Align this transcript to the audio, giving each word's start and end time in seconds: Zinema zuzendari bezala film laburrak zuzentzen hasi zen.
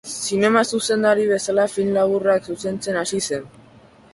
Zinema 0.27 0.63
zuzendari 0.77 1.27
bezala 1.31 1.65
film 1.73 1.91
laburrak 1.99 2.51
zuzentzen 2.55 2.99
hasi 3.03 3.23
zen. 3.29 3.47